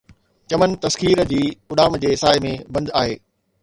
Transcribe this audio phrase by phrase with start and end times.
[0.49, 3.19] چمن تسخير جي اڏام جي سائي ۾ بند آهي